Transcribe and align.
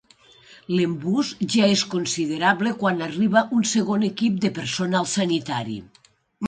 L'embús 0.77 1.29
ja 1.55 1.67
és 1.73 1.83
considerable 1.93 2.73
quan 2.81 3.07
arriba 3.11 3.47
un 3.59 3.69
segon 3.75 4.09
equip 4.13 4.43
de 4.47 4.57
personal 4.61 5.11
sanitari. 5.17 5.81